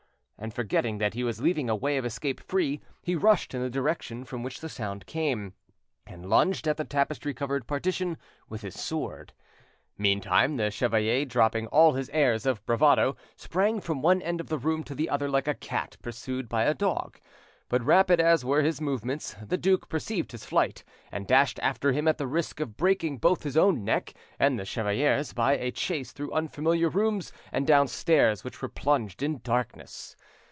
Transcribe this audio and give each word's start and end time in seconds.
And 0.43 0.55
forgetting 0.55 0.97
that 0.97 1.13
he 1.13 1.23
was 1.23 1.39
leaving 1.39 1.69
a 1.69 1.75
way 1.75 1.97
of 1.97 2.03
escape 2.03 2.39
free, 2.41 2.81
he 3.03 3.13
rushed 3.15 3.53
in 3.53 3.61
the 3.61 3.69
direction 3.69 4.25
from 4.25 4.41
which 4.41 4.59
the 4.59 4.69
sound 4.69 5.05
came, 5.05 5.53
and 6.07 6.27
lunged 6.31 6.67
at 6.67 6.77
the 6.77 6.83
tapestry 6.83 7.31
covered 7.31 7.67
partition 7.67 8.17
with 8.49 8.63
his 8.63 8.73
sword. 8.73 9.33
Meantime 9.99 10.57
the 10.57 10.71
chevalier, 10.71 11.25
dropping 11.25 11.67
all 11.67 11.93
his 11.93 12.09
airs 12.09 12.47
of 12.47 12.65
bravado, 12.65 13.15
sprang 13.35 13.79
from 13.81 14.01
one 14.01 14.19
end 14.23 14.41
of 14.41 14.47
the 14.47 14.57
room 14.57 14.83
to 14.85 14.95
the 14.95 15.11
other 15.11 15.29
like 15.29 15.47
a 15.47 15.53
cat 15.53 15.95
pursued 16.01 16.49
by 16.49 16.63
a 16.63 16.73
dog; 16.73 17.19
but 17.69 17.85
rapid 17.85 18.19
as 18.19 18.43
were 18.43 18.63
his 18.63 18.81
movements, 18.81 19.35
the 19.45 19.57
duke 19.59 19.87
perceived 19.89 20.31
his 20.31 20.43
flight, 20.43 20.83
and 21.11 21.27
dashed 21.27 21.59
after 21.61 21.91
him 21.93 22.07
at 22.07 22.17
the 22.17 22.27
risk 22.27 22.59
of 22.59 22.75
breaking 22.75 23.17
both 23.19 23.43
his 23.43 23.55
own 23.55 23.83
neck 23.85 24.11
and 24.39 24.57
the 24.59 24.65
chevalier's 24.65 25.33
by 25.33 25.53
a 25.53 25.69
chase 25.71 26.11
through 26.11 26.33
unfamiliar 26.33 26.89
rooms 26.89 27.31
and 27.51 27.67
down 27.67 27.87
stairs 27.87 28.43
which 28.43 28.59
were 28.59 28.67
plunged 28.67 29.21
in 29.21 29.39
darkness. 29.43 30.15